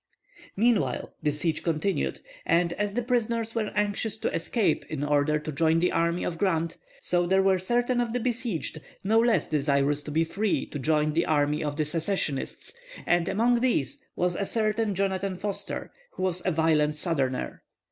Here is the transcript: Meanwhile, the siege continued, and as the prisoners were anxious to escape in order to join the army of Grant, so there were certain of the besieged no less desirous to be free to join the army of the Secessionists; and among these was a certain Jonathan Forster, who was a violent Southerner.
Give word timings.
Meanwhile, 0.57 1.13
the 1.21 1.29
siege 1.31 1.61
continued, 1.61 2.21
and 2.43 2.73
as 2.73 2.95
the 2.95 3.03
prisoners 3.03 3.53
were 3.53 3.69
anxious 3.75 4.17
to 4.17 4.33
escape 4.33 4.83
in 4.89 5.03
order 5.03 5.37
to 5.37 5.51
join 5.51 5.77
the 5.79 5.91
army 5.91 6.23
of 6.23 6.39
Grant, 6.39 6.77
so 7.03 7.27
there 7.27 7.43
were 7.43 7.59
certain 7.59 8.01
of 8.01 8.11
the 8.11 8.19
besieged 8.19 8.81
no 9.03 9.19
less 9.19 9.45
desirous 9.45 10.01
to 10.01 10.09
be 10.09 10.23
free 10.23 10.65
to 10.65 10.79
join 10.79 11.13
the 11.13 11.27
army 11.27 11.63
of 11.63 11.75
the 11.77 11.85
Secessionists; 11.85 12.73
and 13.05 13.27
among 13.27 13.59
these 13.59 14.03
was 14.15 14.35
a 14.35 14.47
certain 14.47 14.95
Jonathan 14.95 15.37
Forster, 15.37 15.91
who 16.13 16.23
was 16.23 16.41
a 16.45 16.51
violent 16.51 16.95
Southerner. 16.95 17.61